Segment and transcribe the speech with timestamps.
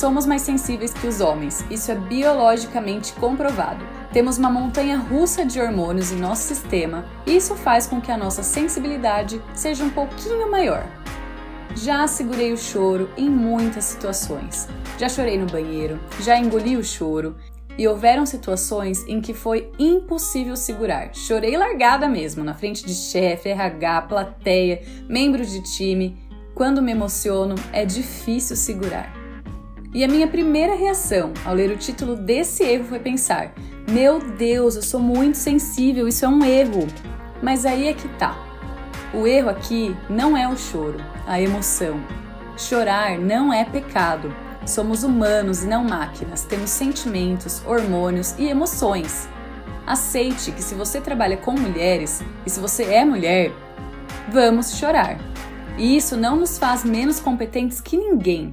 [0.00, 3.84] Somos mais sensíveis que os homens, isso é biologicamente comprovado.
[4.10, 8.16] Temos uma montanha russa de hormônios em nosso sistema e isso faz com que a
[8.16, 10.86] nossa sensibilidade seja um pouquinho maior.
[11.76, 14.66] Já segurei o choro em muitas situações.
[14.96, 17.36] Já chorei no banheiro, já engoli o choro,
[17.76, 21.14] e houveram situações em que foi impossível segurar.
[21.14, 26.18] Chorei largada mesmo, na frente de chefe, RH, plateia, membros de time.
[26.54, 29.19] Quando me emociono, é difícil segurar.
[29.92, 33.52] E a minha primeira reação ao ler o título desse erro foi pensar:
[33.90, 36.86] meu Deus, eu sou muito sensível, isso é um erro.
[37.42, 38.36] Mas aí é que tá.
[39.12, 42.00] O erro aqui não é o choro, a emoção.
[42.56, 44.32] Chorar não é pecado.
[44.64, 49.28] Somos humanos e não máquinas, temos sentimentos, hormônios e emoções.
[49.86, 53.50] Aceite que se você trabalha com mulheres e se você é mulher,
[54.30, 55.18] vamos chorar.
[55.76, 58.52] E isso não nos faz menos competentes que ninguém.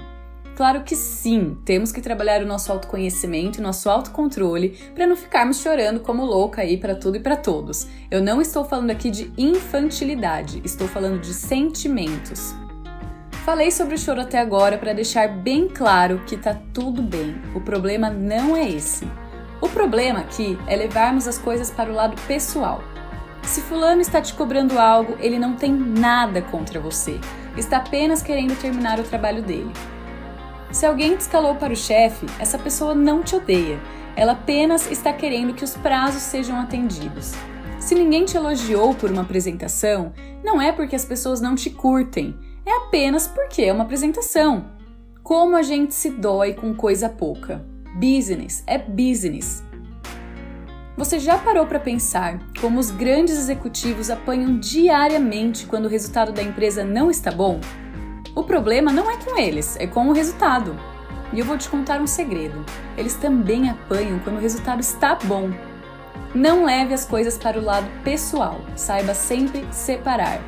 [0.57, 5.61] Claro que sim, temos que trabalhar o nosso autoconhecimento e nosso autocontrole para não ficarmos
[5.61, 7.87] chorando como louca aí para tudo e para todos.
[8.09, 12.55] Eu não estou falando aqui de infantilidade, estou falando de sentimentos.
[13.45, 17.39] Falei sobre o choro até agora para deixar bem claro que tá tudo bem.
[17.53, 19.07] O problema não é esse.
[19.61, 22.83] O problema aqui é levarmos as coisas para o lado pessoal.
[23.43, 27.19] Se fulano está te cobrando algo, ele não tem nada contra você.
[27.55, 29.71] Está apenas querendo terminar o trabalho dele.
[30.71, 33.79] Se alguém te escalou para o chefe, essa pessoa não te odeia.
[34.15, 37.33] Ela apenas está querendo que os prazos sejam atendidos.
[37.79, 40.11] Se ninguém te elogiou por uma apresentação,
[40.43, 44.65] não é porque as pessoas não te curtem, é apenas porque é uma apresentação.
[45.23, 47.63] Como a gente se dói com coisa pouca.
[47.95, 49.63] Business é business.
[50.97, 56.41] Você já parou para pensar como os grandes executivos apanham diariamente quando o resultado da
[56.41, 57.59] empresa não está bom?
[58.37, 60.79] O problema não é com eles, é com o resultado.
[61.33, 62.63] E eu vou te contar um segredo:
[62.95, 65.49] eles também apanham quando o resultado está bom.
[66.35, 70.39] Não leve as coisas para o lado pessoal, saiba sempre separar.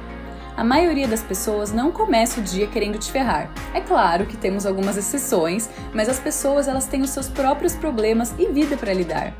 [0.55, 3.51] A maioria das pessoas não começa o dia querendo te ferrar.
[3.73, 8.35] É claro que temos algumas exceções, mas as pessoas elas têm os seus próprios problemas
[8.37, 9.33] e vida para lidar.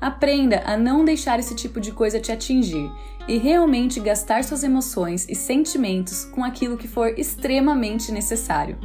[0.00, 2.90] Aprenda a não deixar esse tipo de coisa te atingir
[3.28, 8.78] e realmente gastar suas emoções e sentimentos com aquilo que for extremamente necessário.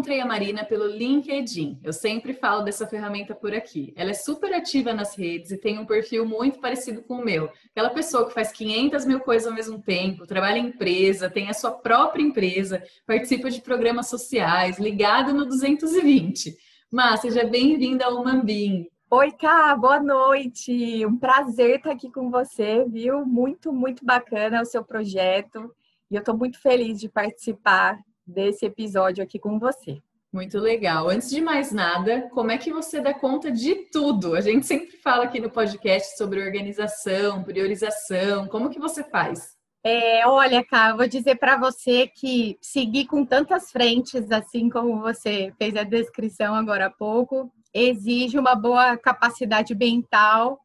[0.00, 1.78] Encontrei a Marina pelo LinkedIn.
[1.84, 3.92] Eu sempre falo dessa ferramenta por aqui.
[3.94, 7.50] Ela é super ativa nas redes e tem um perfil muito parecido com o meu.
[7.70, 11.52] Aquela pessoa que faz 500 mil coisas ao mesmo tempo, trabalha em empresa, tem a
[11.52, 16.56] sua própria empresa, participa de programas sociais, ligado no 220.
[16.90, 18.88] Mas seja bem-vinda ao Mambim.
[19.10, 21.04] Oi, Cá, boa noite.
[21.04, 23.26] Um prazer estar aqui com você, viu?
[23.26, 25.70] Muito, muito bacana o seu projeto.
[26.10, 27.98] E eu estou muito feliz de participar
[28.30, 30.00] desse episódio aqui com você.
[30.32, 31.08] Muito legal.
[31.08, 34.34] Antes de mais nada, como é que você dá conta de tudo?
[34.34, 38.46] A gente sempre fala aqui no podcast sobre organização, priorização.
[38.46, 39.58] Como que você faz?
[39.82, 45.52] É, olha, Cá, vou dizer para você que seguir com tantas frentes, assim como você
[45.58, 50.60] fez a descrição agora há pouco, exige uma boa capacidade mental,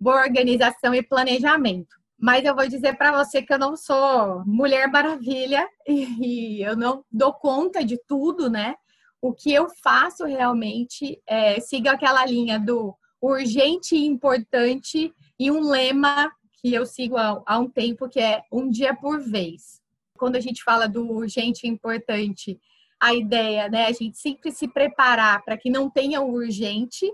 [0.00, 1.94] boa organização e planejamento.
[2.18, 7.04] Mas eu vou dizer para você que eu não sou mulher maravilha e eu não
[7.10, 8.74] dou conta de tudo, né?
[9.20, 15.68] O que eu faço realmente é siga aquela linha do urgente e importante e um
[15.68, 16.30] lema
[16.60, 19.82] que eu sigo há, um tempo que é um dia por vez.
[20.16, 22.58] Quando a gente fala do urgente e importante,
[23.00, 27.10] a ideia, né, a gente sempre se preparar para que não tenha o urgente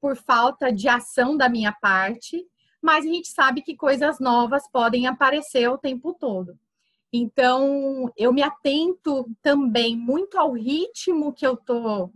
[0.00, 2.46] por falta de ação da minha parte
[2.86, 6.56] mas a gente sabe que coisas novas podem aparecer o tempo todo.
[7.12, 12.10] Então, eu me atento também muito ao ritmo que eu tô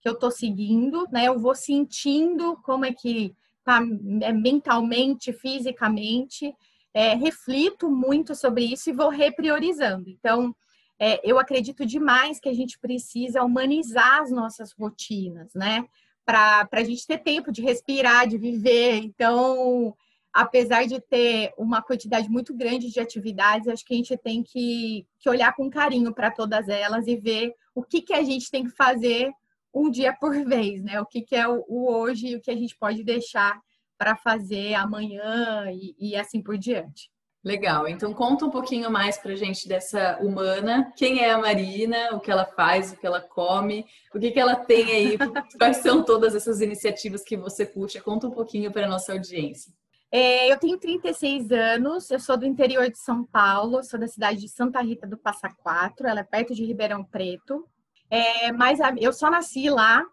[0.00, 1.26] que eu tô seguindo, né?
[1.26, 3.34] Eu vou sentindo como é que
[3.64, 3.80] tá
[4.22, 6.52] é, mentalmente, fisicamente,
[6.92, 10.08] é, reflito muito sobre isso e vou repriorizando.
[10.08, 10.54] Então,
[10.98, 15.84] é, eu acredito demais que a gente precisa humanizar as nossas rotinas, né?
[16.24, 18.96] Para a gente ter tempo de respirar, de viver.
[18.96, 19.94] Então,
[20.36, 25.06] apesar de ter uma quantidade muito grande de atividades, acho que a gente tem que,
[25.18, 28.64] que olhar com carinho para todas elas e ver o que, que a gente tem
[28.64, 29.32] que fazer
[29.72, 31.00] um dia por vez, né?
[31.00, 33.58] O que, que é o, o hoje e o que a gente pode deixar
[33.96, 37.10] para fazer amanhã e, e assim por diante.
[37.42, 37.88] Legal.
[37.88, 40.92] Então conta um pouquinho mais pra gente dessa humana.
[40.98, 42.10] Quem é a Marina?
[42.12, 42.92] O que ela faz?
[42.92, 43.86] O que ela come?
[44.14, 45.16] O que, que ela tem aí?
[45.56, 48.02] Quais são todas essas iniciativas que você puxa?
[48.02, 49.72] Conta um pouquinho para nossa audiência.
[50.10, 54.40] É, eu tenho 36 anos, eu sou do interior de São Paulo, sou da cidade
[54.40, 57.66] de Santa Rita do Passa Quatro, ela é perto de Ribeirão Preto.
[58.08, 60.04] É, mas eu só nasci lá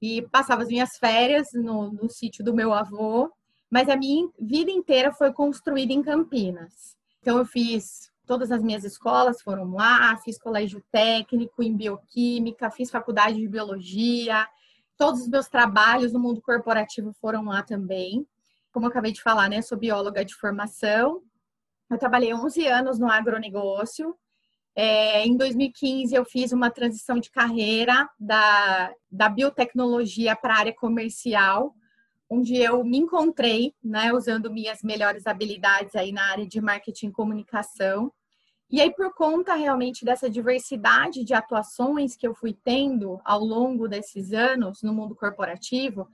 [0.00, 3.30] e passava as minhas férias no, no sítio do meu avô
[3.70, 6.96] mas a minha vida inteira foi construída em Campinas.
[7.20, 12.90] Então eu fiz todas as minhas escolas foram lá, fiz colégio técnico em bioquímica, fiz
[12.90, 14.46] faculdade de biologia,
[14.98, 18.26] todos os meus trabalhos no mundo corporativo foram lá também.
[18.72, 21.22] Como eu acabei de falar, né, sou bióloga de formação.
[21.90, 24.14] Eu trabalhei 11 anos no agronegócio.
[24.74, 30.74] É, em 2015, eu fiz uma transição de carreira da, da biotecnologia para a área
[30.74, 31.74] comercial,
[32.30, 37.12] onde eu me encontrei, né, usando minhas melhores habilidades aí na área de marketing e
[37.12, 38.12] comunicação.
[38.70, 43.88] E aí, por conta realmente dessa diversidade de atuações que eu fui tendo ao longo
[43.88, 46.06] desses anos no mundo corporativo,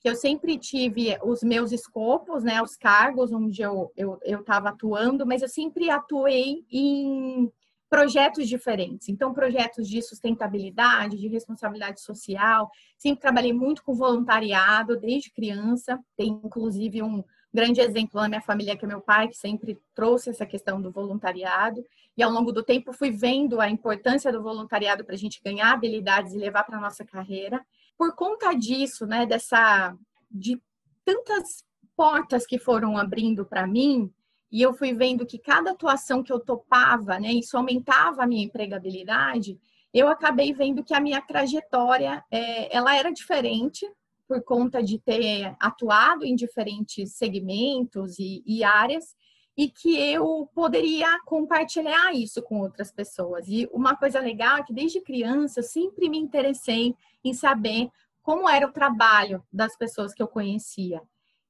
[0.00, 3.90] que eu sempre tive os meus escopos, né, os cargos onde eu
[4.24, 7.50] estava eu, eu atuando, mas eu sempre atuei em
[7.88, 9.08] projetos diferentes.
[9.08, 12.70] Então, projetos de sustentabilidade, de responsabilidade social.
[12.98, 15.98] Sempre trabalhei muito com voluntariado desde criança.
[16.16, 20.30] Tem inclusive um grande exemplo na minha família que é meu pai, que sempre trouxe
[20.30, 21.82] essa questão do voluntariado.
[22.16, 25.72] E ao longo do tempo fui vendo a importância do voluntariado para a gente ganhar
[25.72, 27.64] habilidades e levar para a nossa carreira.
[27.98, 29.96] Por conta disso, né, dessa
[30.30, 30.60] de
[31.04, 31.64] tantas
[31.96, 34.12] portas que foram abrindo para mim,
[34.50, 38.44] e eu fui vendo que cada atuação que eu topava, né, isso aumentava a minha
[38.44, 39.58] empregabilidade,
[39.92, 43.90] eu acabei vendo que a minha trajetória, é, ela era diferente
[44.28, 49.16] por conta de ter atuado em diferentes segmentos e, e áreas,
[49.56, 53.48] e que eu poderia compartilhar isso com outras pessoas.
[53.48, 56.94] E uma coisa legal é que desde criança eu sempre me interessei
[57.24, 57.88] em saber
[58.22, 61.00] como era o trabalho das pessoas que eu conhecia.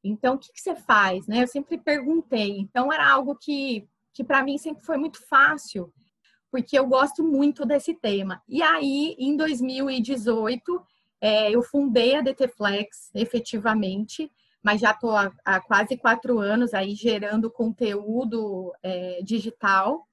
[0.04, 1.26] Então, o que, que, você faz?
[1.26, 1.42] Né?
[1.42, 2.58] Eu sempre perguntei.
[2.58, 5.92] Então, era algo que, que para mim sempre foi muito fácil,
[6.50, 8.40] porque eu gosto muito desse tema.
[8.48, 10.80] E aí, em 2018,
[11.20, 14.30] é, eu fundei a DT Flex, efetivamente,
[14.66, 20.04] mas já estou há, há, quase quatro anos aí gerando conteúdo é, digital.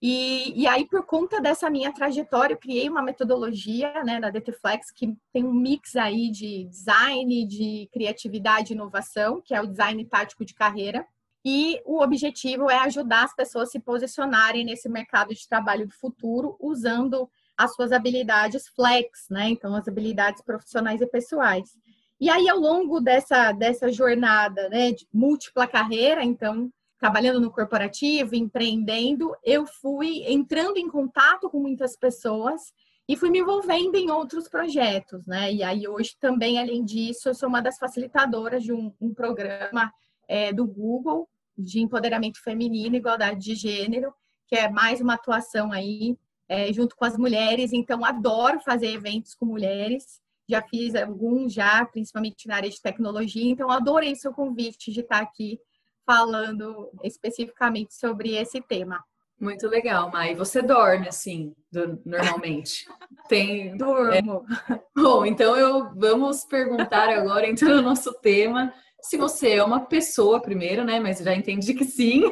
[0.00, 4.92] E, e aí, por conta dessa minha trajetória, eu criei uma metodologia né, da DTFlex
[4.92, 10.04] que tem um mix aí de design, de criatividade e inovação, que é o design
[10.04, 11.04] tático de carreira.
[11.44, 15.94] E o objetivo é ajudar as pessoas a se posicionarem nesse mercado de trabalho do
[15.94, 19.48] futuro usando as suas habilidades flex, né?
[19.48, 21.76] Então, as habilidades profissionais e pessoais.
[22.20, 28.34] E aí, ao longo dessa, dessa jornada né, de múltipla carreira, então, trabalhando no corporativo,
[28.34, 32.72] empreendendo, eu fui entrando em contato com muitas pessoas
[33.08, 35.52] e fui me envolvendo em outros projetos, né?
[35.52, 39.90] E aí hoje também, além disso, eu sou uma das facilitadoras de um, um programa
[40.28, 44.12] é, do Google de empoderamento feminino, igualdade de gênero,
[44.46, 46.16] que é mais uma atuação aí
[46.48, 47.72] é, junto com as mulheres.
[47.72, 50.20] Então, adoro fazer eventos com mulheres.
[50.48, 53.50] Já fiz alguns já, principalmente na área de tecnologia.
[53.50, 55.58] Então, adorei seu convite de estar aqui
[56.06, 59.04] falando especificamente sobre esse tema.
[59.40, 60.34] Muito legal, Mai.
[60.34, 62.86] Você dorme assim, do, normalmente?
[63.28, 63.76] Tem.
[63.76, 64.44] Durmo.
[64.68, 64.80] É...
[64.96, 68.72] Bom, então eu vamos perguntar agora, então, no nosso tema.
[69.00, 70.98] Se você é uma pessoa primeiro, né?
[70.98, 72.22] Mas já entendi que sim,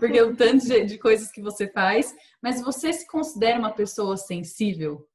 [0.00, 2.12] porque o tanto de, de coisas que você faz.
[2.42, 5.06] Mas você se considera uma pessoa sensível?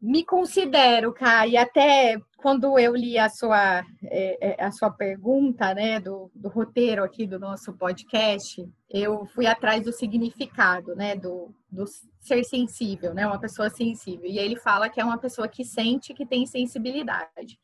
[0.00, 6.00] Me considero, Kai, até quando eu li a sua, é, é, a sua pergunta, né,
[6.00, 11.84] do, do roteiro aqui do nosso podcast, eu fui atrás do significado, né, do, do
[12.18, 14.24] ser sensível, né, uma pessoa sensível.
[14.24, 17.58] E ele fala que é uma pessoa que sente, que tem sensibilidade.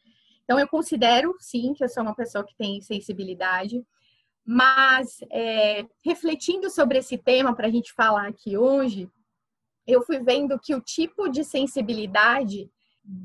[0.45, 3.83] Então, eu considero, sim, que eu sou uma pessoa que tem sensibilidade,
[4.45, 9.11] mas é, refletindo sobre esse tema para a gente falar aqui hoje,
[9.87, 12.71] eu fui vendo que o tipo de sensibilidade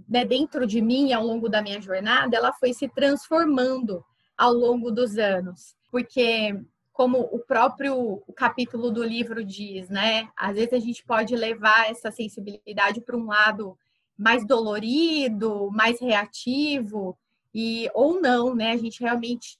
[0.08, 4.04] né, dentro de mim ao longo da minha jornada, ela foi se transformando
[4.38, 6.56] ao longo dos anos, porque
[6.92, 10.30] como o próprio capítulo do livro diz, né?
[10.38, 13.78] Às vezes a gente pode levar essa sensibilidade para um lado
[14.18, 17.18] mais dolorido, mais reativo,
[17.54, 18.72] e ou não, né?
[18.72, 19.58] A gente realmente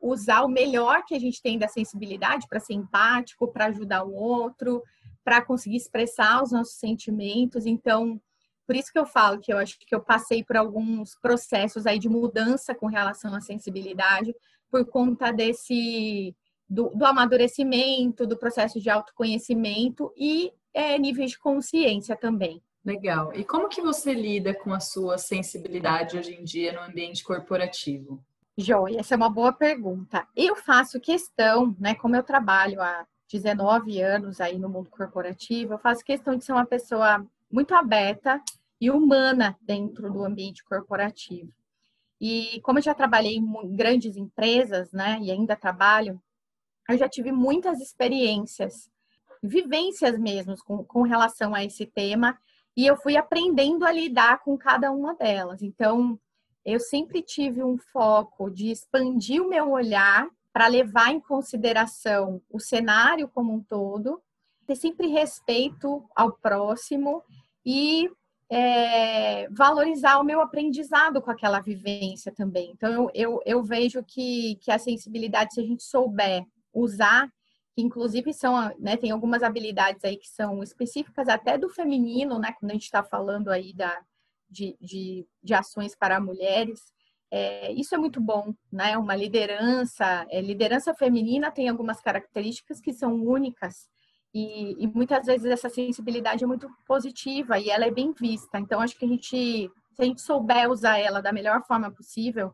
[0.00, 4.12] usar o melhor que a gente tem da sensibilidade para ser empático, para ajudar o
[4.12, 4.82] outro,
[5.24, 7.66] para conseguir expressar os nossos sentimentos.
[7.66, 8.20] Então,
[8.66, 11.98] por isso que eu falo que eu acho que eu passei por alguns processos aí
[11.98, 14.34] de mudança com relação à sensibilidade,
[14.70, 16.34] por conta desse
[16.68, 22.62] do, do amadurecimento, do processo de autoconhecimento e é, níveis de consciência também.
[22.84, 23.32] Legal.
[23.34, 28.24] E como que você lida com a sua sensibilidade hoje em dia no ambiente corporativo?
[28.56, 30.26] Joia, essa é uma boa pergunta.
[30.36, 35.78] Eu faço questão, né, como eu trabalho há 19 anos aí no mundo corporativo, eu
[35.78, 38.42] faço questão de ser uma pessoa muito aberta
[38.80, 41.52] e humana dentro do ambiente corporativo.
[42.20, 46.20] E como eu já trabalhei em grandes empresas, né, e ainda trabalho,
[46.88, 48.90] eu já tive muitas experiências,
[49.42, 52.38] vivências mesmo com, com relação a esse tema,
[52.76, 55.62] e eu fui aprendendo a lidar com cada uma delas.
[55.62, 56.18] Então,
[56.64, 62.58] eu sempre tive um foco de expandir o meu olhar para levar em consideração o
[62.58, 64.20] cenário como um todo,
[64.66, 67.22] ter sempre respeito ao próximo
[67.64, 68.10] e
[68.50, 72.72] é, valorizar o meu aprendizado com aquela vivência também.
[72.72, 77.28] Então, eu, eu, eu vejo que, que a sensibilidade, se a gente souber usar,
[77.74, 82.52] que inclusive são, né, tem algumas habilidades aí que são específicas até do feminino, né,
[82.58, 84.02] quando a gente está falando aí da,
[84.48, 86.92] de, de, de ações para mulheres,
[87.30, 88.98] é, isso é muito bom, né?
[88.98, 93.88] Uma liderança, é, liderança feminina tem algumas características que são únicas
[94.32, 98.58] e, e, muitas vezes essa sensibilidade é muito positiva e ela é bem vista.
[98.58, 102.52] Então, acho que a gente, se a gente souber usar ela da melhor forma possível,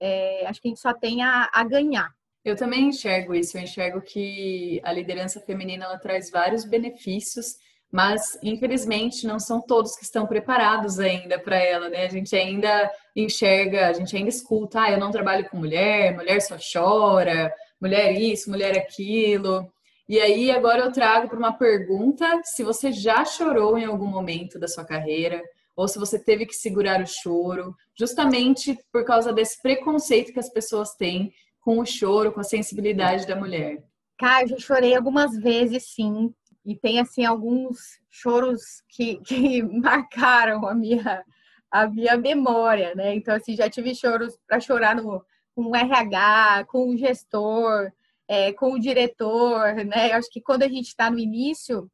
[0.00, 2.10] é, acho que a gente só tem a, a ganhar.
[2.44, 7.56] Eu também enxergo isso, eu enxergo que a liderança feminina ela traz vários benefícios,
[7.90, 12.04] mas infelizmente não são todos que estão preparados ainda para ela, né?
[12.04, 16.40] A gente ainda enxerga, a gente ainda escuta, ah, eu não trabalho com mulher, mulher
[16.40, 19.70] só chora, mulher isso, mulher aquilo.
[20.08, 24.58] E aí agora eu trago para uma pergunta, se você já chorou em algum momento
[24.58, 25.42] da sua carreira,
[25.76, 30.50] ou se você teve que segurar o choro, justamente por causa desse preconceito que as
[30.50, 33.84] pessoas têm com o choro, com a sensibilidade da mulher?
[34.18, 36.34] Cara, eu já chorei algumas vezes, sim.
[36.68, 41.24] E tem, assim, alguns choros que, que marcaram a minha,
[41.70, 43.14] a minha memória, né?
[43.14, 47.90] Então, assim, já tive choros para chorar no, com o RH, com o gestor,
[48.28, 50.12] é, com o diretor, né?
[50.12, 51.90] Eu acho que quando a gente está no início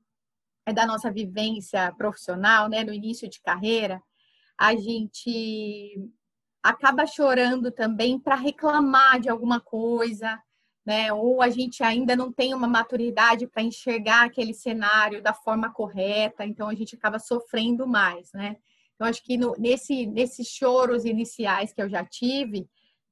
[0.67, 2.83] é da nossa vivência profissional, né?
[2.83, 4.03] No início de carreira,
[4.59, 6.01] a gente
[6.61, 10.37] acaba chorando também para reclamar de alguma coisa,
[10.85, 11.13] né?
[11.13, 16.45] Ou a gente ainda não tem uma maturidade para enxergar aquele cenário da forma correta,
[16.45, 18.57] então a gente acaba sofrendo mais, né?
[18.95, 22.69] Então acho que no, nesse nesses choros iniciais que eu já tive,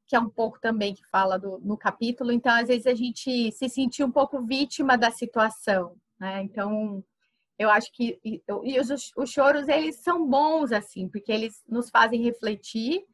[0.07, 3.50] que é um pouco também que fala do, no capítulo, então às vezes a gente
[3.52, 6.43] se sentiu um pouco vítima da situação, né?
[6.43, 7.02] Então
[7.59, 11.88] eu acho que e, e os, os choros eles são bons assim, porque eles nos
[11.91, 13.05] fazem refletir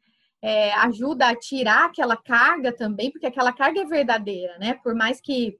[0.41, 4.75] é, ajuda a tirar aquela carga também, porque aquela carga é verdadeira, né?
[4.75, 5.59] Por mais que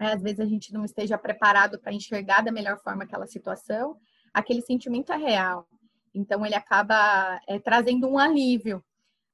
[0.00, 3.96] é, às vezes a gente não esteja preparado para enxergar da melhor forma aquela situação,
[4.32, 5.68] aquele sentimento é real.
[6.14, 8.82] Então ele acaba é, trazendo um alívio.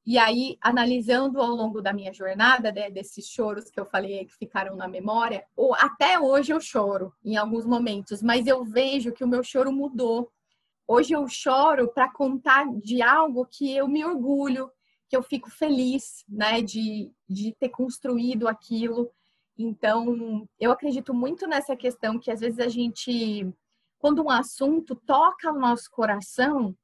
[0.06, 4.34] E aí, analisando ao longo da minha jornada, né, desses choros que eu falei que
[4.34, 9.24] ficaram na memória, ou até hoje eu choro em alguns momentos, mas eu vejo que
[9.24, 10.30] o meu choro mudou
[10.86, 14.70] Hoje eu choro para contar de algo que eu me orgulho,
[15.08, 19.10] que eu fico feliz, né, de, de ter construído aquilo.
[19.56, 23.50] Então, eu acredito muito nessa questão que às vezes a gente,
[23.98, 26.76] quando um assunto toca o nosso coração,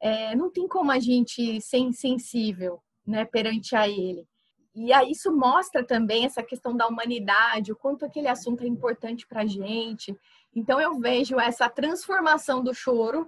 [0.00, 4.26] é, não tem como a gente ser insensível, né, perante a ele.
[4.74, 9.26] E aí isso mostra também essa questão da humanidade, o quanto aquele assunto é importante
[9.26, 10.14] para a gente.
[10.54, 13.26] Então eu vejo essa transformação do choro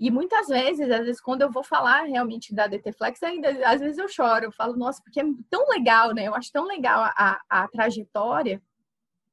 [0.00, 3.80] e muitas vezes, às vezes, quando eu vou falar realmente da DT Flex, ainda às
[3.82, 6.26] vezes eu choro, eu falo, nossa, porque é tão legal, né?
[6.26, 8.62] Eu acho tão legal a, a, trajetória,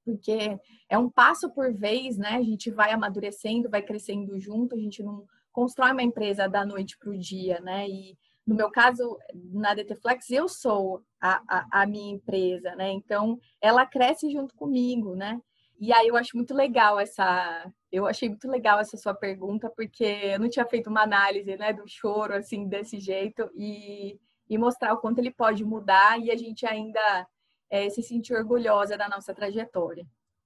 [0.04, 0.60] porque
[0.90, 2.32] é um passo por vez, né?
[2.36, 6.98] A gente vai amadurecendo, vai crescendo junto, a gente não constrói uma empresa da noite
[6.98, 7.88] para o dia, né?
[7.88, 12.92] E no meu caso, na DT Flex, eu sou a, a, a minha empresa, né?
[12.92, 15.42] Então, ela cresce junto comigo, né?
[15.80, 17.72] E aí eu acho muito legal essa.
[17.98, 21.74] Eu achei muito legal essa sua pergunta, porque eu não tinha feito uma análise né,
[21.74, 26.38] do choro assim desse jeito e, e mostrar o quanto ele pode mudar e a
[26.38, 27.28] gente ainda
[27.72, 30.06] é, se sentir orgulhosa da nossa trajetória.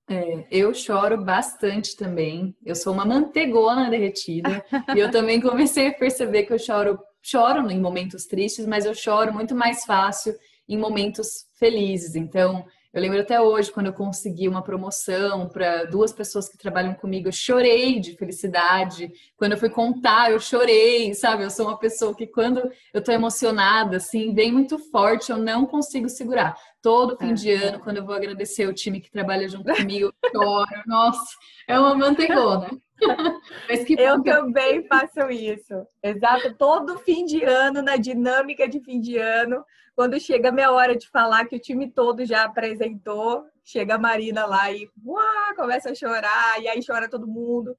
[0.10, 2.56] É, eu choro bastante também.
[2.66, 4.64] Eu sou uma mantegona derretida
[4.96, 8.96] e eu também comecei a perceber que eu choro, choro em momentos tristes, mas eu
[8.96, 10.34] choro muito mais fácil
[10.70, 12.16] em momentos felizes.
[12.16, 16.94] Então, eu lembro até hoje, quando eu consegui uma promoção para duas pessoas que trabalham
[16.94, 19.10] comigo, eu chorei de felicidade.
[19.38, 21.44] Quando eu fui contar, eu chorei, sabe?
[21.44, 25.66] Eu sou uma pessoa que, quando eu tô emocionada, assim, vem muito forte, eu não
[25.66, 26.54] consigo segurar.
[26.82, 27.34] Todo fim é.
[27.34, 30.66] de ano, quando eu vou agradecer o time que trabalha junto comigo, eu choro.
[30.88, 31.36] Nossa,
[31.68, 32.70] é uma manteigona.
[33.98, 35.86] eu também faço isso.
[36.02, 36.56] Exato.
[36.56, 39.64] Todo fim de ano, na dinâmica de fim de ano,
[39.96, 44.00] quando chega a minha hora de falar que o time todo já apresentou, chega a
[44.00, 47.76] Marina lá e uá, começa a chorar, e aí chora todo mundo.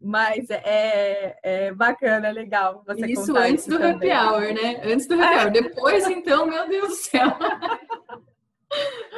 [0.00, 4.12] Mas é, é bacana, é legal você Isso antes isso do também.
[4.12, 4.80] happy hour, né?
[4.84, 5.50] Antes do happy hour.
[5.50, 7.28] Depois, então, meu Deus do céu.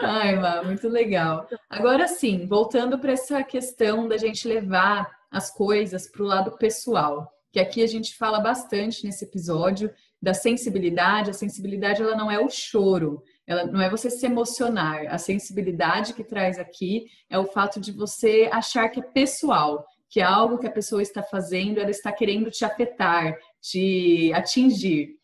[0.02, 1.47] Ai, Má, muito legal.
[1.69, 7.30] Agora sim, voltando para essa questão da gente levar as coisas para o lado pessoal,
[7.52, 11.30] que aqui a gente fala bastante nesse episódio da sensibilidade.
[11.30, 15.07] A sensibilidade ela não é o choro, ela não é você se emocionar.
[15.09, 20.21] A sensibilidade que traz aqui é o fato de você achar que é pessoal, que
[20.21, 25.21] é algo que a pessoa está fazendo, ela está querendo te afetar, te atingir.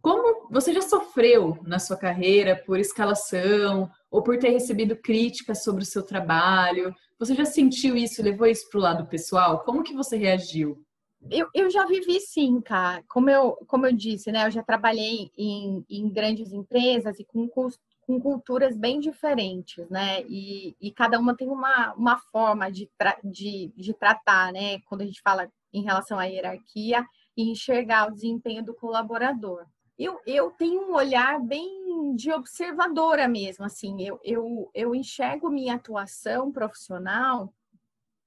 [0.00, 5.82] Como você já sofreu na sua carreira por escalação ou por ter recebido críticas sobre
[5.82, 6.94] o seu trabalho?
[7.18, 9.60] Você já sentiu isso, levou isso para o lado pessoal?
[9.64, 10.84] Como que você reagiu?
[11.30, 13.02] Eu, eu já vivi sim, cara.
[13.08, 14.46] Como eu, como eu disse, né?
[14.46, 20.22] Eu já trabalhei em, em grandes empresas e com, com culturas bem diferentes, né?
[20.28, 22.90] E, e cada uma tem uma, uma forma de,
[23.24, 24.80] de, de tratar, né?
[24.80, 29.64] Quando a gente fala em relação à hierarquia e enxergar o desempenho do colaborador
[29.98, 35.74] eu, eu tenho um olhar bem de observadora mesmo, assim, eu, eu, eu enxergo minha
[35.74, 37.52] atuação profissional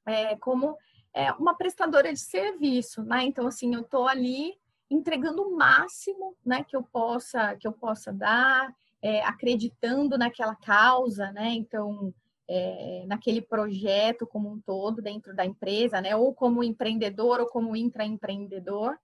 [0.05, 0.77] é, como
[1.13, 3.23] é, uma prestadora de serviço, né?
[3.23, 4.53] Então, assim, eu estou ali
[4.89, 11.31] entregando o máximo, né, que eu possa, que eu possa dar, é, acreditando naquela causa,
[11.31, 11.49] né?
[11.53, 12.13] Então,
[12.47, 16.15] é, naquele projeto como um todo dentro da empresa, né?
[16.15, 18.97] Ou como empreendedor ou como intraempreendedor.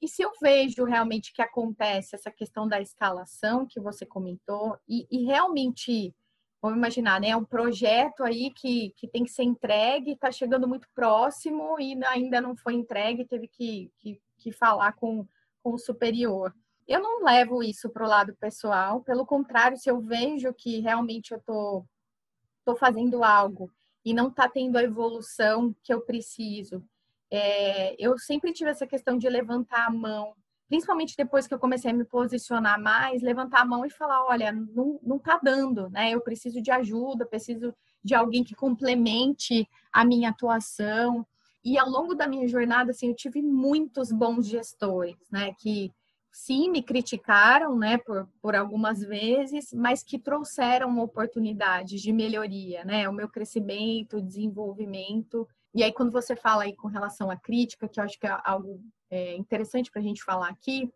[0.00, 5.06] E se eu vejo realmente que acontece essa questão da escalação que você comentou, e,
[5.10, 6.14] e realmente,
[6.60, 10.68] vamos imaginar, né, é um projeto aí que, que tem que ser entregue, está chegando
[10.68, 15.26] muito próximo e ainda não foi entregue, teve que, que, que falar com,
[15.62, 16.54] com o superior.
[16.86, 21.32] Eu não levo isso para o lado pessoal, pelo contrário, se eu vejo que realmente
[21.32, 21.86] eu estou
[22.64, 23.72] tô, tô fazendo algo
[24.04, 26.84] e não está tendo a evolução que eu preciso,
[27.36, 30.34] é, eu sempre tive essa questão de levantar a mão,
[30.68, 34.52] principalmente depois que eu comecei a me posicionar mais, levantar a mão e falar, olha,
[34.52, 36.10] não, não tá dando, né?
[36.10, 41.26] Eu preciso de ajuda, preciso de alguém que complemente a minha atuação.
[41.64, 45.52] E ao longo da minha jornada, assim, eu tive muitos bons gestores, né?
[45.58, 45.92] Que
[46.36, 53.08] sim, me criticaram, né, por, por algumas vezes, mas que trouxeram oportunidades de melhoria, né?
[53.08, 55.48] O meu crescimento, desenvolvimento.
[55.76, 58.34] E aí, quando você fala aí com relação à crítica, que eu acho que é
[58.44, 60.90] algo é, interessante para a gente falar aqui,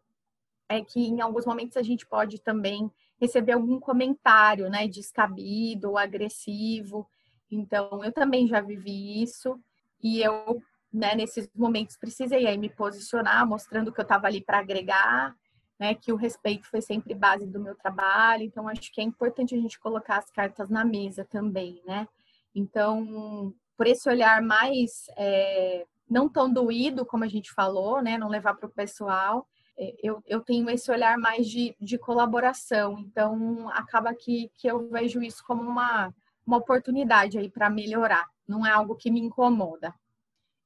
[0.71, 2.91] é que em alguns momentos a gente pode também
[3.21, 7.07] receber algum comentário, né, descabido ou agressivo.
[7.51, 9.61] Então, eu também já vivi isso
[10.03, 14.61] e eu, né, nesses momentos precisei aí me posicionar, mostrando que eu estava ali para
[14.61, 15.37] agregar,
[15.79, 18.45] né, que o respeito foi sempre base do meu trabalho.
[18.45, 22.09] Então, acho que é importante a gente colocar as cartas na mesa também, né?
[22.55, 28.19] Então, por esse olhar mais é, não tão doído, como a gente falou, né?
[28.19, 29.49] Não levar para o pessoal.
[29.79, 34.87] É, eu, eu tenho esse olhar mais de, de colaboração, então acaba que, que eu
[34.91, 36.15] vejo isso como uma,
[36.47, 39.95] uma oportunidade aí para melhorar, não é algo que me incomoda.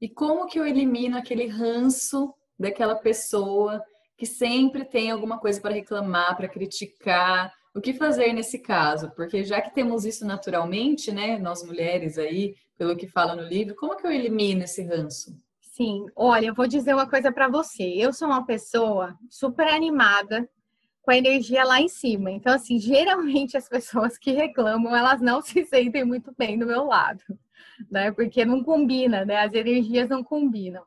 [0.00, 3.80] E como que eu elimino aquele ranço daquela pessoa
[4.18, 7.52] que sempre tem alguma coisa para reclamar, para criticar?
[7.74, 9.10] O que fazer nesse caso?
[9.16, 13.74] Porque já que temos isso naturalmente, né, nós mulheres aí, pelo que fala no livro.
[13.74, 15.36] Como que eu elimino esse ranço?
[15.60, 17.82] Sim, olha, eu vou dizer uma coisa para você.
[17.82, 20.48] Eu sou uma pessoa super animada,
[21.04, 22.30] com a energia lá em cima.
[22.30, 26.84] Então, assim, geralmente as pessoas que reclamam, elas não se sentem muito bem do meu
[26.84, 27.22] lado,
[27.90, 28.10] né?
[28.10, 29.38] Porque não combina, né?
[29.38, 30.82] As energias não combinam.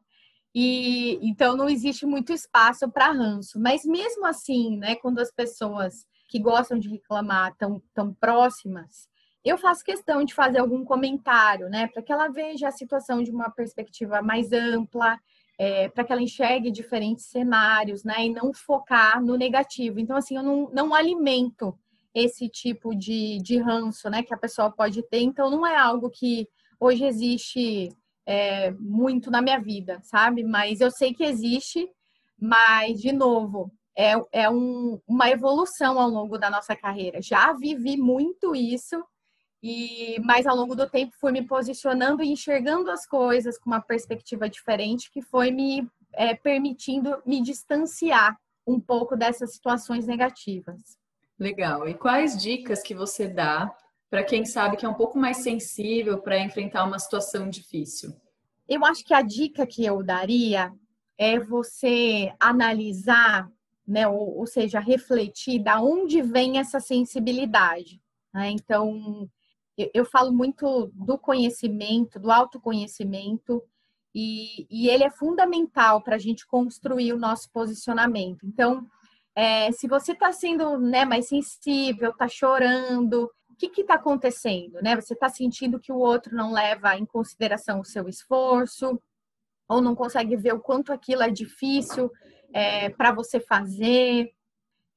[0.56, 3.60] E então não existe muito espaço para ranço.
[3.60, 9.07] Mas mesmo assim, né, quando as pessoas que gostam de reclamar tão, tão próximas,
[9.43, 13.31] eu faço questão de fazer algum comentário, né, para que ela veja a situação de
[13.31, 15.17] uma perspectiva mais ampla,
[15.57, 19.99] é, para que ela enxergue diferentes cenários, né, e não focar no negativo.
[19.99, 21.77] Então, assim, eu não, não alimento
[22.13, 25.21] esse tipo de, de ranço, né, que a pessoa pode ter.
[25.21, 26.47] Então, não é algo que
[26.79, 27.89] hoje existe
[28.25, 30.43] é, muito na minha vida, sabe?
[30.43, 31.89] Mas eu sei que existe,
[32.39, 37.19] mas, de novo, é, é um, uma evolução ao longo da nossa carreira.
[37.21, 39.03] Já vivi muito isso
[39.62, 43.81] e mais ao longo do tempo fui me posicionando e enxergando as coisas com uma
[43.81, 50.97] perspectiva diferente que foi me é, permitindo me distanciar um pouco dessas situações negativas.
[51.39, 51.88] Legal.
[51.88, 53.73] E quais dicas que você dá
[54.10, 58.13] para quem sabe que é um pouco mais sensível para enfrentar uma situação difícil?
[58.67, 60.71] Eu acho que a dica que eu daria
[61.17, 63.49] é você analisar,
[63.88, 68.02] né, ou, ou seja, refletir da onde vem essa sensibilidade.
[68.34, 68.52] Né?
[68.52, 69.30] Então,
[69.78, 73.63] eu, eu, falo muito do conhecimento, do autoconhecimento,
[74.13, 78.45] e, e ele é fundamental para a gente construir o nosso posicionamento.
[78.45, 78.86] Então,
[79.36, 84.82] é, se você está sendo né, mais sensível, está chorando, o que está acontecendo?
[84.82, 84.95] Né?
[84.95, 89.00] Você está sentindo que o outro não leva em consideração o seu esforço,
[89.69, 92.12] ou não consegue ver o quanto aquilo é difícil
[92.53, 94.31] é, para você fazer.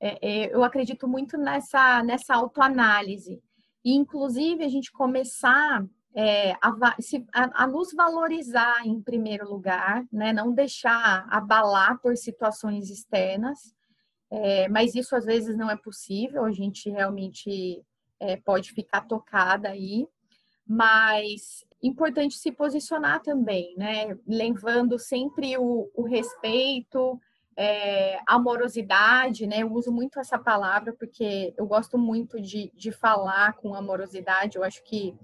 [0.01, 3.43] É, é, eu acredito muito nessa, nessa autoanálise.
[3.85, 5.85] E, inclusive, a gente começar
[6.15, 6.69] é, a,
[7.33, 10.33] a, a, nos valorizar em primeiro lugar, né?
[10.33, 13.75] não deixar abalar por situações externas,
[14.31, 17.83] é, mas isso às vezes não é possível, a gente realmente
[18.19, 20.07] é, pode ficar tocada aí,
[20.67, 24.17] mas importante se posicionar também, né?
[24.27, 27.21] Levando sempre o, o respeito,
[27.63, 29.59] é, amorosidade, né?
[29.59, 34.57] Eu uso muito essa palavra porque eu gosto muito de, de falar com amorosidade.
[34.57, 35.15] Eu acho que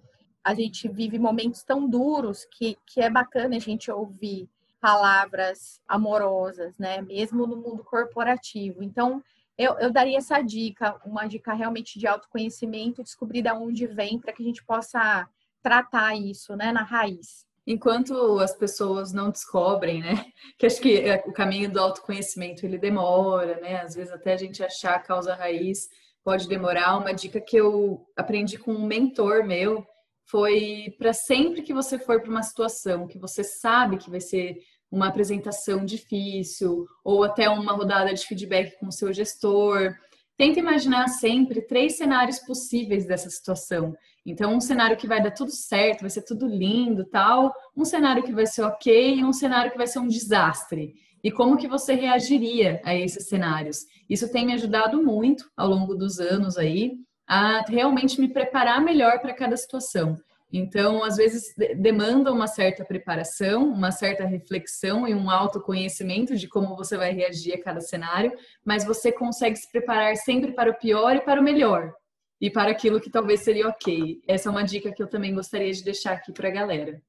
[0.44, 6.76] a gente vive momentos tão duros que, que é bacana a gente ouvir palavras amorosas,
[6.76, 7.00] né?
[7.00, 8.82] Mesmo no mundo corporativo.
[8.82, 9.24] Então,
[9.56, 14.34] eu, eu daria essa dica, uma dica realmente de autoconhecimento, descobrir de onde vem para
[14.34, 15.26] que a gente possa
[15.62, 17.45] tratar isso, né, na raiz.
[17.66, 20.24] Enquanto as pessoas não descobrem, né,
[20.56, 24.36] que acho que é, o caminho do autoconhecimento ele demora, né, às vezes até a
[24.36, 25.88] gente achar a causa raiz
[26.22, 26.96] pode demorar.
[26.96, 29.84] Uma dica que eu aprendi com um mentor meu
[30.28, 34.56] foi para sempre que você for para uma situação que você sabe que vai ser
[34.90, 39.94] uma apresentação difícil ou até uma rodada de feedback com o seu gestor,
[40.36, 43.94] tenta imaginar sempre três cenários possíveis dessa situação
[44.26, 48.24] então, um cenário que vai dar tudo certo, vai ser tudo lindo, tal, um cenário
[48.24, 50.94] que vai ser ok e um cenário que vai ser um desastre.
[51.22, 53.86] E como que você reagiria a esses cenários?
[54.10, 56.94] Isso tem me ajudado muito ao longo dos anos aí
[57.28, 60.16] a realmente me preparar melhor para cada situação.
[60.56, 66.74] Então, às vezes demanda uma certa preparação, uma certa reflexão e um autoconhecimento de como
[66.74, 68.32] você vai reagir a cada cenário,
[68.64, 71.92] mas você consegue se preparar sempre para o pior e para o melhor
[72.40, 74.20] e para aquilo que talvez seria ok.
[74.26, 77.02] Essa é uma dica que eu também gostaria de deixar aqui para a galera.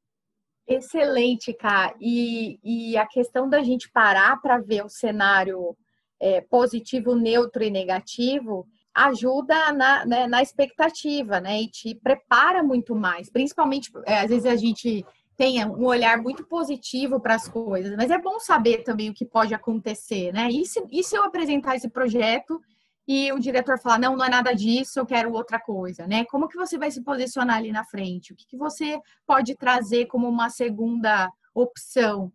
[0.68, 1.96] Excelente, Ká.
[2.02, 5.76] E, e a questão da gente parar para ver o cenário
[6.20, 11.62] é, positivo, neutro e negativo ajuda na, né, na expectativa, né?
[11.62, 13.30] E te prepara muito mais.
[13.30, 15.06] Principalmente, é, às vezes a gente
[15.36, 19.24] tem um olhar muito positivo para as coisas, mas é bom saber também o que
[19.24, 20.50] pode acontecer, né?
[20.50, 22.60] E se, e se eu apresentar esse projeto
[23.08, 26.26] e o diretor falar, não, não é nada disso, eu quero outra coisa, né?
[26.26, 28.34] Como que você vai se posicionar ali na frente?
[28.34, 32.34] O que, que você pode trazer como uma segunda opção?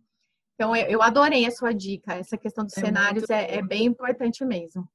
[0.55, 2.13] Então, eu, adorei a sua dica.
[2.13, 4.87] Essa questão dos é cenários é, é bem importante mesmo.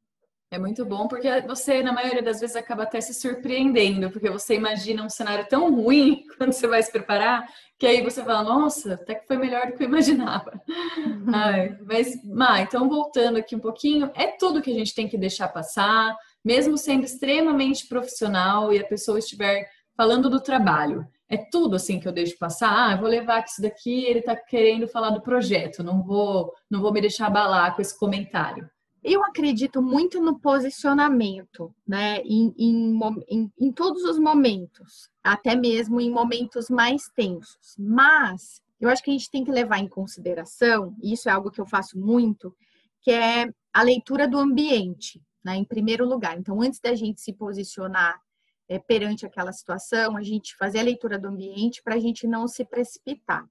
[0.51, 4.55] É muito bom porque você, na maioria das vezes, acaba até se surpreendendo, porque você
[4.55, 7.47] imagina um cenário tão ruim quando você vai se preparar,
[7.79, 10.59] que aí você fala, nossa, até que foi melhor do que eu imaginava.
[10.97, 11.27] Uhum.
[11.35, 15.19] Ai, mas, Má, então voltando aqui um pouquinho, é tudo que a gente tem que
[15.19, 21.07] deixar passar, mesmo sendo extremamente profissional e a pessoa estiver falando do trabalho.
[21.29, 22.73] É tudo assim que eu deixo passar.
[22.73, 26.55] Ah, eu vou levar que isso daqui ele está querendo falar do projeto, não vou,
[26.71, 28.67] não vou me deixar abalar com esse comentário.
[29.03, 32.19] Eu acredito muito no posicionamento, né?
[32.23, 37.77] Em, em, em, em, todos os momentos, até mesmo em momentos mais tensos.
[37.79, 41.51] Mas eu acho que a gente tem que levar em consideração, e isso é algo
[41.51, 42.55] que eu faço muito,
[43.01, 45.57] que é a leitura do ambiente, né?
[45.57, 46.37] Em primeiro lugar.
[46.37, 48.21] Então, antes da gente se posicionar
[48.69, 52.47] é, perante aquela situação, a gente fazer a leitura do ambiente para a gente não
[52.47, 53.49] se precipitar.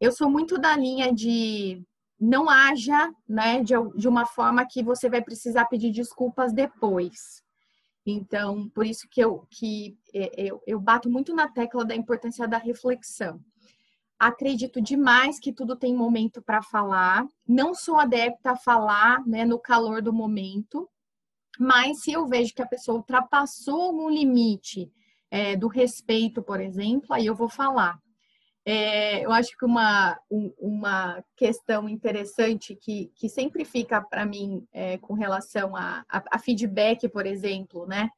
[0.00, 1.82] Eu sou muito da linha de
[2.20, 7.42] não haja né, de, de uma forma que você vai precisar pedir desculpas depois.
[8.04, 12.48] Então, por isso que eu, que é, eu, eu bato muito na tecla da importância
[12.48, 13.40] da reflexão.
[14.18, 17.26] Acredito demais que tudo tem momento para falar.
[17.46, 20.88] Não sou adepta a falar né, no calor do momento,
[21.58, 24.90] mas se eu vejo que a pessoa ultrapassou algum limite
[25.30, 28.00] é, do respeito, por exemplo, aí eu vou falar.
[28.70, 34.62] É, eu acho que uma, um, uma questão interessante que, que sempre fica para mim
[34.70, 38.10] é, com relação a, a, a, feedback, por exemplo, né?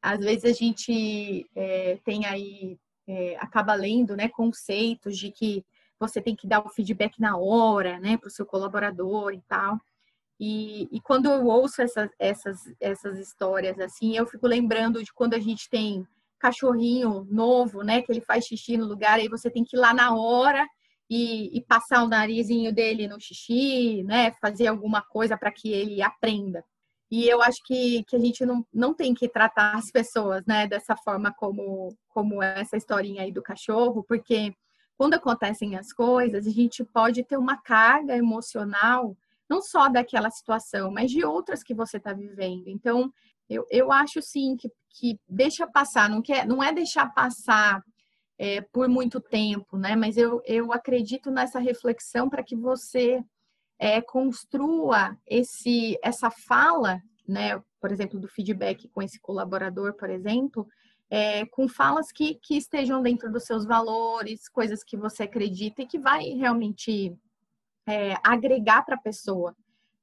[0.00, 5.62] Às vezes a gente é, tem aí, é, acaba lendo né, conceitos de que
[6.00, 9.78] você tem que dar o feedback na hora, né, para o seu colaborador e tal.
[10.40, 15.34] E, e quando eu ouço essas, essas, essas histórias assim, eu fico lembrando de quando
[15.34, 16.06] a gente tem
[16.42, 19.94] cachorrinho novo, né, que ele faz xixi no lugar, aí você tem que ir lá
[19.94, 20.66] na hora
[21.08, 26.02] e, e passar o narizinho dele no xixi, né, fazer alguma coisa para que ele
[26.02, 26.64] aprenda.
[27.08, 30.66] E eu acho que, que a gente não, não tem que tratar as pessoas, né,
[30.66, 34.52] dessa forma como, como essa historinha aí do cachorro, porque
[34.96, 39.16] quando acontecem as coisas, a gente pode ter uma carga emocional,
[39.48, 42.68] não só daquela situação, mas de outras que você está vivendo.
[42.68, 43.12] Então,
[43.52, 47.82] eu, eu acho sim que, que deixa passar, não, quer, não é deixar passar
[48.38, 49.94] é, por muito tempo, né?
[49.94, 53.22] Mas eu, eu acredito nessa reflexão para que você
[53.78, 57.62] é, construa esse, essa fala, né?
[57.80, 60.66] Por exemplo, do feedback com esse colaborador, por exemplo,
[61.10, 65.86] é, com falas que, que estejam dentro dos seus valores, coisas que você acredita e
[65.86, 67.14] que vai realmente
[67.86, 69.54] é, agregar para a pessoa.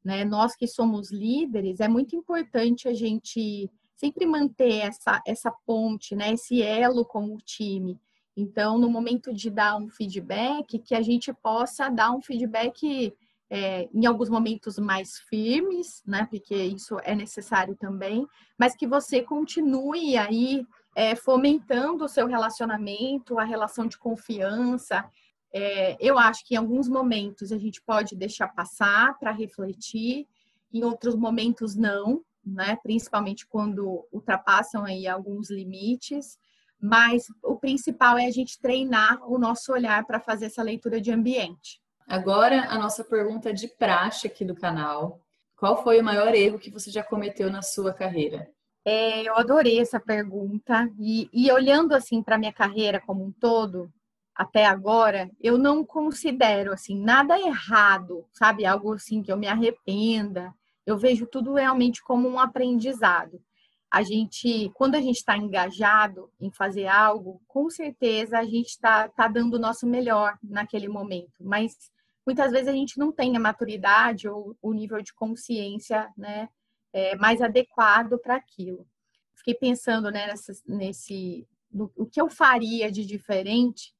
[0.09, 0.25] Né?
[0.25, 6.33] Nós que somos líderes, é muito importante a gente sempre manter essa, essa ponte, né?
[6.33, 7.95] esse elo com o time.
[8.35, 13.13] Então, no momento de dar um feedback, que a gente possa dar um feedback
[13.51, 16.25] é, em alguns momentos mais firmes, né?
[16.27, 18.25] Porque isso é necessário também,
[18.57, 25.07] mas que você continue aí é, fomentando o seu relacionamento, a relação de confiança.
[25.53, 30.27] É, eu acho que em alguns momentos a gente pode deixar passar para refletir,
[30.71, 32.77] em outros momentos não, né?
[32.83, 36.37] Principalmente quando ultrapassam aí alguns limites.
[36.81, 41.11] Mas o principal é a gente treinar o nosso olhar para fazer essa leitura de
[41.11, 41.81] ambiente.
[42.07, 45.19] Agora, a nossa pergunta de praxe aqui do canal.
[45.57, 48.49] Qual foi o maior erro que você já cometeu na sua carreira?
[48.85, 50.89] É, eu adorei essa pergunta.
[50.97, 53.91] E, e olhando assim para minha carreira como um todo,
[54.39, 58.65] até agora, eu não considero assim nada errado, sabe?
[58.65, 60.53] Algo assim que eu me arrependa.
[60.85, 63.41] Eu vejo tudo realmente como um aprendizado.
[63.91, 69.09] A gente, quando a gente está engajado em fazer algo, com certeza a gente está
[69.09, 71.33] tá dando o nosso melhor naquele momento.
[71.41, 71.75] Mas
[72.25, 76.47] muitas vezes a gente não tem a maturidade ou o nível de consciência, né?
[76.93, 78.87] é, mais adequado para aquilo.
[79.35, 83.93] Fiquei pensando né, nessa, nesse, no, o que eu faria de diferente.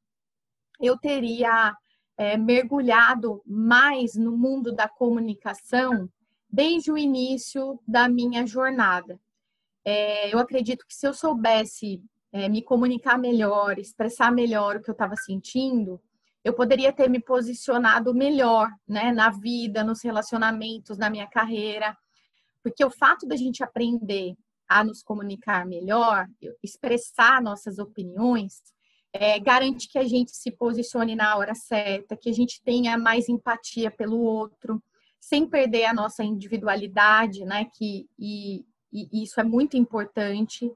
[0.80, 1.76] Eu teria
[2.18, 6.10] é, mergulhado mais no mundo da comunicação
[6.50, 9.20] desde o início da minha jornada.
[9.86, 14.90] É, eu acredito que se eu soubesse é, me comunicar melhor, expressar melhor o que
[14.90, 16.02] eu estava sentindo,
[16.44, 21.98] eu poderia ter me posicionado melhor né, na vida, nos relacionamentos, na minha carreira.
[22.64, 24.36] Porque o fato da gente aprender
[24.68, 26.28] a nos comunicar melhor,
[26.64, 28.62] expressar nossas opiniões,
[29.14, 33.28] é, garante que a gente se posicione na hora certa, que a gente tenha mais
[33.28, 34.82] empatia pelo outro,
[35.20, 37.66] sem perder a nossa individualidade, né?
[37.74, 40.72] Que, e, e isso é muito importante.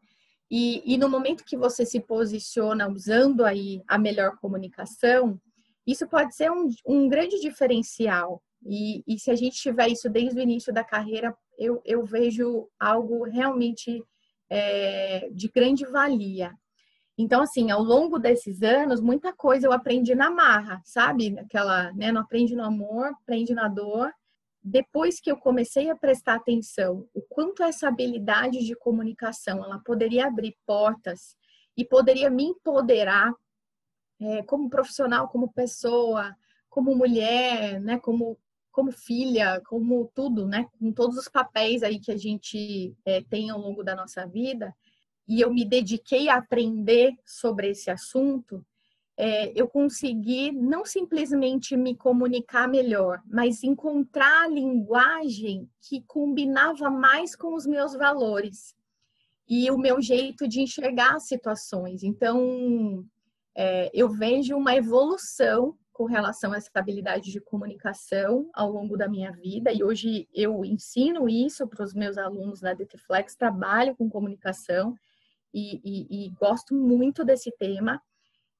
[0.50, 5.40] E, e, no momento que você se posiciona usando aí a melhor comunicação,
[5.86, 8.42] isso pode ser um, um grande diferencial.
[8.66, 12.70] E, e se a gente tiver isso desde o início da carreira, eu, eu vejo
[12.80, 14.04] algo realmente
[14.50, 16.54] é, de grande valia.
[17.18, 21.38] Então, assim, ao longo desses anos, muita coisa eu aprendi na marra, sabe?
[21.40, 22.12] Aquela, né?
[22.12, 24.12] Não aprende no amor, aprende na dor.
[24.64, 30.28] Depois que eu comecei a prestar atenção, o quanto essa habilidade de comunicação, ela poderia
[30.28, 31.36] abrir portas
[31.78, 33.34] e poderia me empoderar
[34.20, 36.36] é, como profissional, como pessoa,
[36.70, 38.00] como mulher, né?
[38.00, 38.38] Como
[38.72, 40.68] como filha, como tudo, né?
[40.80, 44.76] Com todos os papéis aí que a gente é, tem ao longo da nossa vida,
[45.28, 48.66] e eu me dediquei a aprender sobre esse assunto,
[49.16, 57.36] é, eu consegui não simplesmente me comunicar melhor, mas encontrar a linguagem que combinava mais
[57.36, 58.76] com os meus valores
[59.48, 62.02] e o meu jeito de enxergar as situações.
[62.02, 63.06] Então,
[63.56, 69.08] é, eu vejo uma evolução com relação a essa habilidade de comunicação ao longo da
[69.08, 74.10] minha vida e hoje eu ensino isso para os meus alunos na DTFlex, trabalho com
[74.10, 74.96] comunicação
[75.54, 78.02] e, e, e, gosto muito desse tema.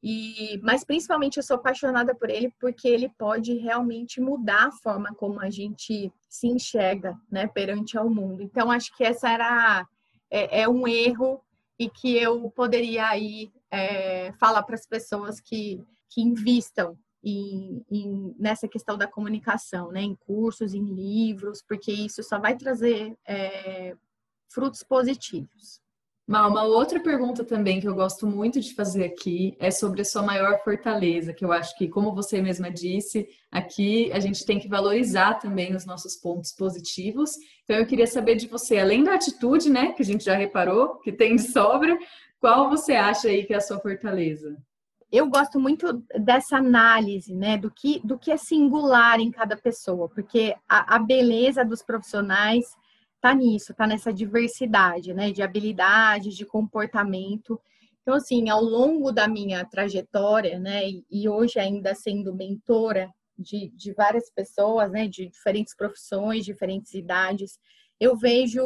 [0.02, 5.16] E, mas principalmente eu sou apaixonada por ele porque ele pode realmente mudar a forma
[5.16, 8.42] como a gente se enxerga, né, perante ao mundo.
[8.42, 9.88] Então acho que essa era
[10.30, 11.42] é, é um erro
[11.80, 15.82] e que eu poderia aí é, falar para as pessoas que
[16.14, 20.02] que invistam em, em, nessa questão da comunicação, né?
[20.02, 23.96] em cursos, em livros, porque isso só vai trazer é,
[24.48, 25.82] frutos positivos.
[26.26, 30.22] Uma outra pergunta também que eu gosto muito de fazer aqui é sobre a sua
[30.22, 34.70] maior fortaleza, que eu acho que, como você mesma disse, aqui a gente tem que
[34.70, 37.32] valorizar também os nossos pontos positivos.
[37.66, 40.96] Então, eu queria saber de você, além da atitude, né, que a gente já reparou,
[41.00, 41.98] que tem de sobra,
[42.40, 44.56] qual você acha aí que é a sua fortaleza?
[45.12, 50.08] Eu gosto muito dessa análise, né, do que, do que é singular em cada pessoa,
[50.08, 52.66] porque a, a beleza dos profissionais
[53.24, 57.58] tá nisso, tá nessa diversidade, né, de habilidade, de comportamento.
[58.02, 63.10] Então, assim, ao longo da minha trajetória, né, e hoje ainda sendo mentora
[63.40, 67.58] de, de várias pessoas, né, de diferentes profissões, diferentes idades,
[67.98, 68.62] eu vejo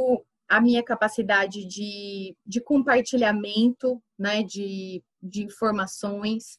[0.50, 6.58] a minha capacidade de, de compartilhamento, né, de, de informações,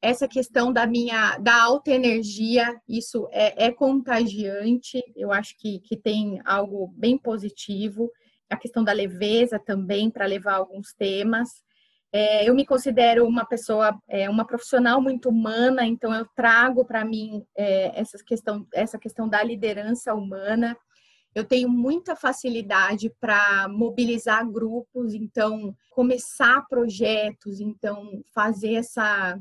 [0.00, 5.96] essa questão da minha da alta energia, isso é, é contagiante, eu acho que, que
[5.96, 8.10] tem algo bem positivo.
[8.48, 11.50] A questão da leveza também para levar alguns temas.
[12.10, 17.04] É, eu me considero uma pessoa, é, uma profissional muito humana, então eu trago para
[17.04, 20.76] mim é, essa, questão, essa questão da liderança humana.
[21.34, 29.38] Eu tenho muita facilidade para mobilizar grupos, então começar projetos, então fazer essa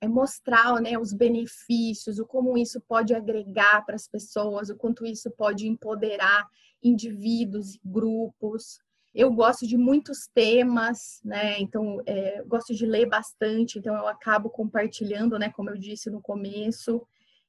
[0.00, 5.04] é mostrar né, os benefícios, o como isso pode agregar para as pessoas, o quanto
[5.04, 6.48] isso pode empoderar
[6.82, 8.78] indivíduos e grupos.
[9.14, 11.60] Eu gosto de muitos temas, né?
[11.60, 15.50] Então, é, gosto de ler bastante, então eu acabo compartilhando, né?
[15.50, 17.06] Como eu disse no começo.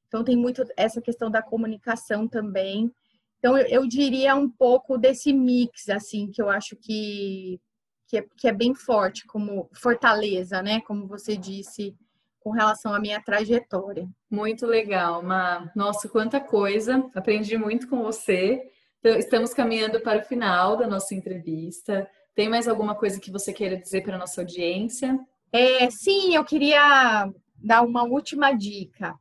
[0.08, 2.92] Então, tem muito essa questão da comunicação também.
[3.38, 7.62] Então, eu, eu diria um pouco desse mix, assim, que eu acho que,
[8.08, 10.82] que, é, que é bem forte, como fortaleza, né?
[10.82, 11.96] Como você disse,
[12.42, 14.08] com relação à minha trajetória.
[14.30, 15.72] Muito legal, Ma.
[15.76, 17.10] Nossa, quanta coisa!
[17.16, 18.62] Aprendi muito com você.
[19.00, 22.08] Então, estamos caminhando para o final da nossa entrevista.
[22.36, 25.20] Tem mais alguma coisa que você queira dizer para a nossa audiência?
[25.52, 29.16] É, sim, eu queria dar uma última dica,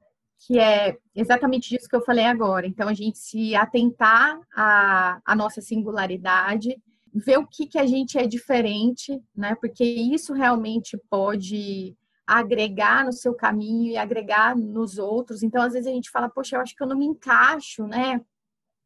[0.46, 2.66] que é exatamente disso que eu falei agora.
[2.66, 6.76] Então, a gente se atentar à, à nossa singularidade,
[7.12, 9.54] ver o que, que a gente é diferente, né?
[9.61, 11.96] Porque isso realmente pode
[12.38, 15.42] agregar no seu caminho e agregar nos outros.
[15.42, 18.20] Então, às vezes a gente fala, poxa, eu acho que eu não me encaixo, né,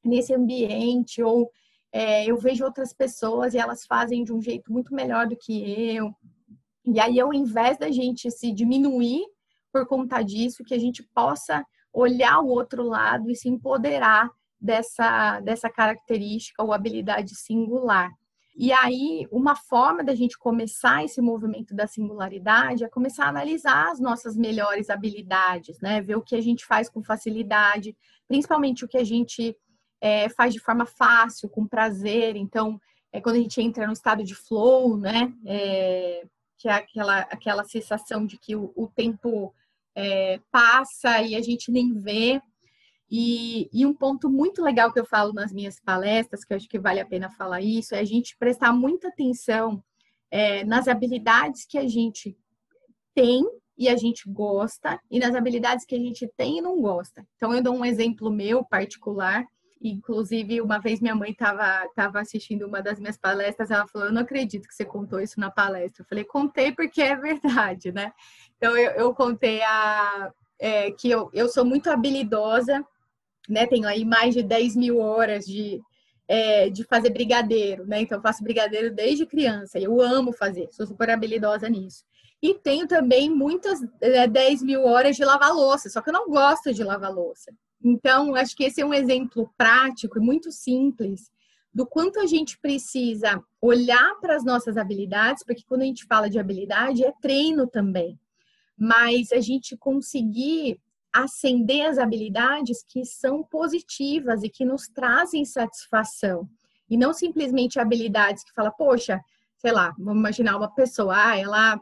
[0.03, 1.51] nesse ambiente, ou
[1.93, 5.95] é, eu vejo outras pessoas e elas fazem de um jeito muito melhor do que
[5.95, 6.11] eu.
[6.87, 9.23] E aí, ao invés da gente se diminuir
[9.71, 15.41] por conta disso, que a gente possa olhar o outro lado e se empoderar dessa,
[15.41, 18.11] dessa característica ou habilidade singular.
[18.57, 23.91] E aí, uma forma da gente começar esse movimento da singularidade é começar a analisar
[23.91, 26.01] as nossas melhores habilidades, né?
[26.01, 27.97] Ver o que a gente faz com facilidade,
[28.29, 29.57] principalmente o que a gente
[30.01, 32.37] é, faz de forma fácil, com prazer.
[32.37, 32.81] Então,
[33.13, 35.33] é quando a gente entra no estado de flow, né?
[35.45, 36.25] É,
[36.57, 39.53] que é aquela, aquela sensação de que o, o tempo
[39.97, 42.41] é, passa e a gente nem vê.
[43.11, 46.69] E, e, um ponto muito legal que eu falo nas minhas palestras, que eu acho
[46.69, 49.83] que vale a pena falar isso, é a gente prestar muita atenção
[50.31, 52.37] é, nas habilidades que a gente
[53.15, 53.45] tem
[53.77, 57.27] e a gente gosta, e nas habilidades que a gente tem e não gosta.
[57.37, 59.45] Então, eu dou um exemplo meu particular.
[59.83, 64.15] Inclusive, uma vez minha mãe estava tava assistindo uma das minhas palestras, ela falou: Eu
[64.15, 66.03] não acredito que você contou isso na palestra.
[66.03, 68.13] Eu falei: Contei porque é verdade, né?
[68.57, 72.85] Então, eu, eu contei a, é, que eu, eu sou muito habilidosa
[73.49, 73.67] né?
[73.67, 75.81] Tenho aí mais de 10 mil horas de,
[76.27, 78.01] é, de fazer brigadeiro, né?
[78.01, 79.79] Então, eu faço brigadeiro desde criança.
[79.79, 82.05] Eu amo fazer, sou super habilidosa nisso.
[82.43, 86.29] E tenho também muitas é, 10 mil horas de lavar louça, só que eu não
[86.29, 87.53] gosto de lavar louça.
[87.83, 91.31] Então, acho que esse é um exemplo prático e muito simples
[91.73, 96.31] do quanto a gente precisa olhar para as nossas habilidades, porque quando a gente fala
[96.31, 98.19] de habilidade, é treino também.
[98.79, 100.81] Mas a gente conseguir
[101.15, 106.49] acender as habilidades que são positivas e que nos trazem satisfação.
[106.91, 109.21] E não simplesmente habilidades que fala, poxa,
[109.57, 111.81] sei lá, vamos imaginar uma pessoa, ah, ela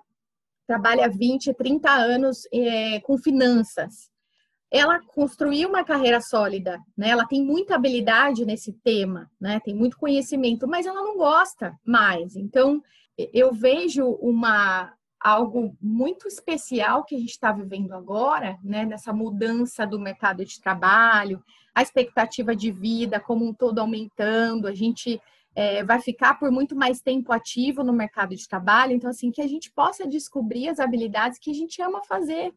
[0.66, 4.11] trabalha 20, 30 anos é, com finanças.
[4.70, 7.11] Ela construiu uma carreira sólida, né?
[7.11, 9.61] Ela tem muita habilidade nesse tema, né?
[9.61, 12.36] Tem muito conhecimento, mas ela não gosta mais.
[12.36, 12.82] Então,
[13.16, 19.86] eu vejo uma algo muito especial que a gente está vivendo agora, né, nessa mudança
[19.86, 21.42] do mercado de trabalho,
[21.74, 25.20] a expectativa de vida como um todo aumentando, a gente
[25.54, 29.40] é, vai ficar por muito mais tempo ativo no mercado de trabalho, então, assim, que
[29.40, 32.52] a gente possa descobrir as habilidades que a gente ama fazer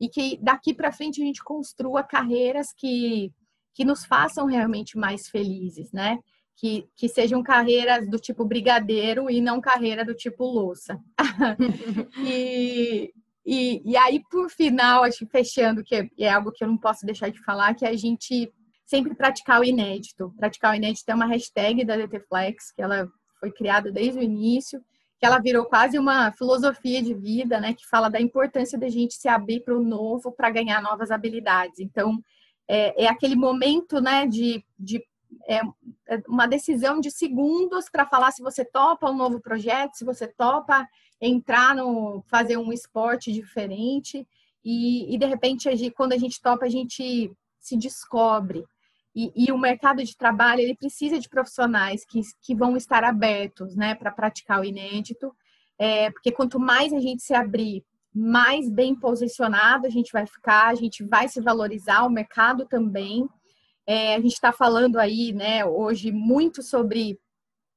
[0.00, 3.32] e que daqui para frente a gente construa carreiras que,
[3.74, 6.20] que nos façam realmente mais felizes, né?
[6.58, 11.00] Que, que sejam carreiras do tipo brigadeiro e não carreira do tipo louça.
[12.26, 13.12] e,
[13.46, 16.76] e, e, aí, por final, acho que fechando, que é, é algo que eu não
[16.76, 18.52] posso deixar de falar, que a gente
[18.84, 20.34] sempre praticar o inédito.
[20.36, 24.82] Praticar o inédito é uma hashtag da DTFlex, que ela foi criada desde o início,
[25.20, 29.14] que ela virou quase uma filosofia de vida, né, que fala da importância da gente
[29.14, 31.78] se abrir para o novo para ganhar novas habilidades.
[31.78, 32.18] Então,
[32.66, 35.00] é, é, aquele momento, né, de, de
[35.48, 35.60] é,
[36.08, 40.26] é uma decisão de segundos para falar se você topa um novo projeto, se você
[40.26, 40.86] topa
[41.20, 44.26] entrar no fazer um esporte diferente.
[44.64, 48.64] E, e de repente quando a gente topa a gente se descobre.
[49.14, 53.74] E, e, o mercado de trabalho ele precisa de profissionais que, que vão estar abertos
[53.74, 55.34] né, para praticar o inédito,
[55.78, 60.68] é, porque quanto mais a gente se abrir, mais bem posicionado a gente vai ficar,
[60.68, 63.28] a gente vai se valorizar, o mercado também.
[63.88, 67.18] É, a gente está falando aí né, hoje muito sobre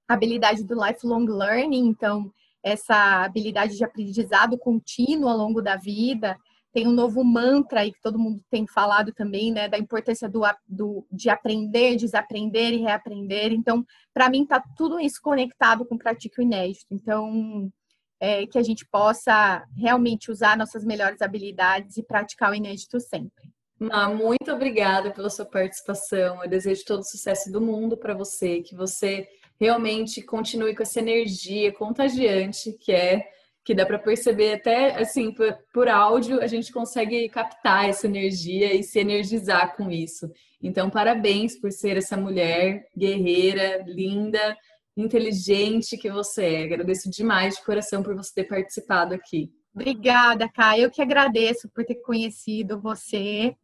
[0.10, 2.30] a habilidade do lifelong learning, então,
[2.62, 6.38] essa habilidade de aprendizado contínuo ao longo da vida,
[6.74, 10.42] tem um novo mantra aí que todo mundo tem falado também, né, da importância do,
[10.68, 13.54] do de aprender, desaprender e reaprender.
[13.54, 16.88] Então, para mim, está tudo isso conectado com Pratique Inédito.
[16.92, 17.72] Então,
[18.20, 23.50] é, que a gente possa realmente usar nossas melhores habilidades e praticar o inédito sempre.
[23.82, 26.44] Ma, muito obrigada pela sua participação.
[26.44, 29.28] Eu desejo todo o sucesso do mundo para você, que você
[29.60, 33.28] realmente continue com essa energia contagiante que é
[33.64, 38.74] que dá para perceber até assim por, por, áudio a gente consegue captar essa energia
[38.74, 40.32] e se energizar com isso.
[40.62, 44.56] Então parabéns por ser essa mulher guerreira, linda,
[44.96, 46.64] inteligente que você é.
[46.64, 49.52] Agradeço demais de coração por você ter participado aqui.
[49.74, 50.84] Obrigada, Kai.
[50.84, 53.56] Eu que agradeço por ter conhecido você,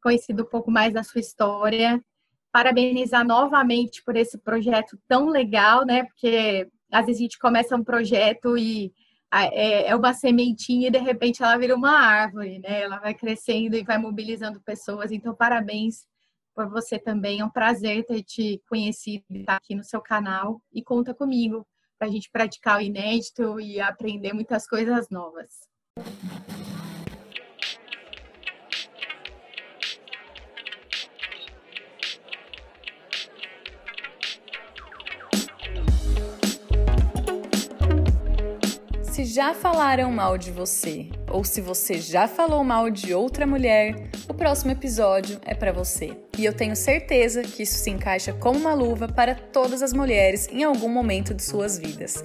[0.00, 2.02] conhecido um pouco mais da sua história.
[2.52, 6.04] Parabenizar novamente por esse projeto tão legal, né?
[6.04, 8.92] Porque às vezes a gente começa um projeto e
[9.32, 12.82] é, é uma sementinha e de repente ela vira uma árvore, né?
[12.82, 15.12] Ela vai crescendo e vai mobilizando pessoas.
[15.12, 16.06] Então, parabéns
[16.54, 17.40] por você também.
[17.40, 20.60] É um prazer ter te conhecido estar aqui no seu canal.
[20.72, 21.66] E conta comigo
[21.98, 25.50] para a gente praticar o inédito e aprender muitas coisas novas.
[39.20, 44.08] Se já falaram mal de você ou se você já falou mal de outra mulher,
[44.26, 46.16] o próximo episódio é para você.
[46.38, 50.48] E eu tenho certeza que isso se encaixa como uma luva para todas as mulheres
[50.50, 52.24] em algum momento de suas vidas.